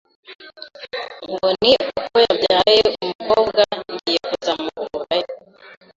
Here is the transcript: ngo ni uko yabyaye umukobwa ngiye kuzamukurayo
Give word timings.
ngo 1.29 1.47
ni 1.61 1.71
uko 1.99 2.15
yabyaye 2.25 2.81
umukobwa 3.03 3.61
ngiye 3.91 4.19
kuzamukurayo 4.27 5.33